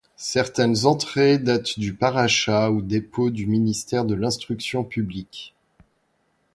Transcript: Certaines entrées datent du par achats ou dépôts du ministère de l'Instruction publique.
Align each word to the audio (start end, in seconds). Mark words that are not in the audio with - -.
Certaines 0.17 0.87
entrées 0.87 1.37
datent 1.37 1.77
du 1.77 1.93
par 1.93 2.17
achats 2.17 2.71
ou 2.71 2.81
dépôts 2.81 3.29
du 3.29 3.45
ministère 3.45 4.03
de 4.03 4.15
l'Instruction 4.15 4.83
publique. 4.83 5.53